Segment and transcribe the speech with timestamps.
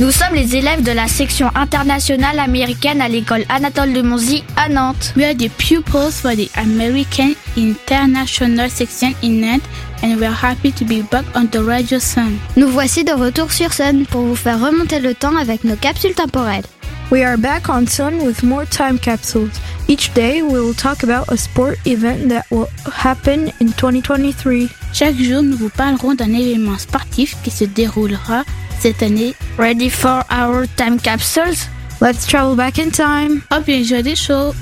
[0.00, 4.70] Nous sommes les élèves de la section internationale américaine à l'école Anatole de Monzy à
[4.70, 5.12] Nantes.
[5.14, 9.66] We are the pupils for the American International Section in Nantes
[10.02, 12.38] and we are happy to be back on the Radio Sun.
[12.56, 16.14] Nous voici de retour sur Sun pour vous faire remonter le temps avec nos capsules
[16.14, 16.64] temporelles.
[17.10, 19.50] We are back on Sun with more time capsules.
[19.86, 24.66] Each day we will talk about a sport event that will happen in 2023.
[24.94, 28.44] Chaque jour, nous vous parlerons d'un événement sportif qui se déroulera
[28.80, 29.34] cette année.
[29.58, 31.68] Ready for our time capsules?
[32.00, 33.42] Let's travel back in time.
[33.50, 34.54] Hope you enjoy the show.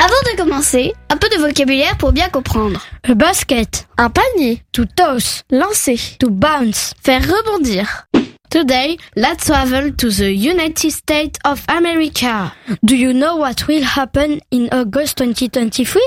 [0.00, 2.80] Avant de commencer, un peu de vocabulaire pour bien comprendre.
[3.04, 4.62] A basket, un panier.
[4.72, 5.98] To toss, lancer.
[6.18, 8.06] To bounce, faire rebondir.
[8.50, 12.54] Today, let's travel to the United States of America.
[12.82, 16.00] Do you know what will happen in August 2023?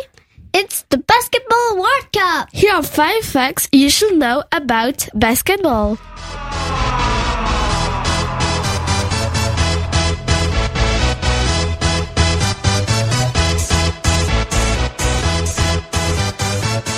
[0.54, 2.50] It's the Basketball World Cup!
[2.52, 5.96] Here are five facts you should know about basketball.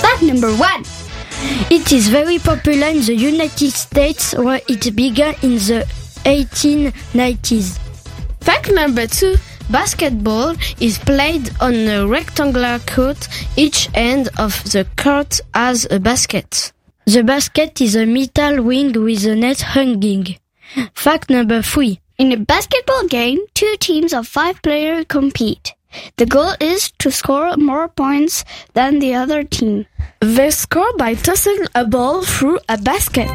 [0.02, 0.84] Fact number one.
[1.70, 5.86] It is very popular in the United States where it began in the
[6.26, 7.78] 1890s.
[8.42, 9.36] Fact number two.
[9.70, 13.28] Basketball is played on a rectangular court.
[13.56, 16.72] Each end of the court has a basket.
[17.06, 20.38] The basket is a metal ring with a net hanging.
[20.94, 22.00] Fact number three.
[22.18, 25.74] In a basketball game, two teams of five players compete.
[26.18, 29.86] The goal is to score more points than the other team.
[30.20, 33.30] They score by tossing a ball through a basket.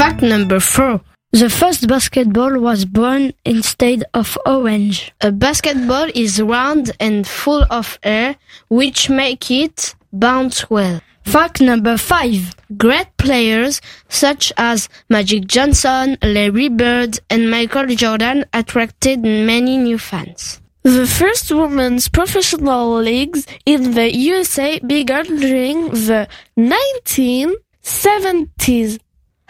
[0.00, 1.02] Fact number four.
[1.32, 5.12] The first basketball was born instead of orange.
[5.20, 8.36] A basketball is round and full of air,
[8.70, 11.02] which make it bounce well.
[11.26, 12.54] Fact number five.
[12.78, 20.62] Great players such as Magic Johnson, Larry Bird, and Michael Jordan attracted many new fans.
[20.82, 28.98] The first women's professional leagues in the USA began during the 1970s.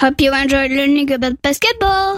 [0.01, 2.17] Hope you enjoyed learning about basketball!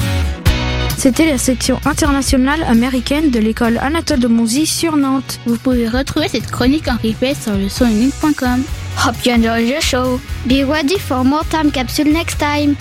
[0.96, 5.40] C'était la section internationale américaine de l'école Anatole de Monzy sur Nantes.
[5.46, 8.62] Vous pouvez retrouver cette chronique en replay sur le sonunique.com.
[9.04, 10.20] Hope you enjoyed the show.
[10.46, 12.76] Be ready for more time capsule next time.